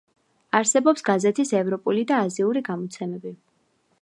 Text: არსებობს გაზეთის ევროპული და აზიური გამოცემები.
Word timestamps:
არსებობს 0.59 1.05
გაზეთის 1.11 1.53
ევროპული 1.59 2.07
და 2.13 2.25
აზიური 2.29 2.67
გამოცემები. 2.71 3.37